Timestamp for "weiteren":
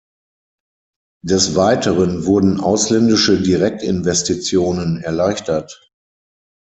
1.55-2.25